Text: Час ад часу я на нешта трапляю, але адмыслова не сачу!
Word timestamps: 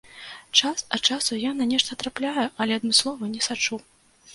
Час 0.59 0.83
ад 0.97 1.01
часу 1.11 1.39
я 1.49 1.53
на 1.59 1.69
нешта 1.75 2.01
трапляю, 2.05 2.47
але 2.61 2.71
адмыслова 2.83 3.35
не 3.37 3.41
сачу! 3.51 3.85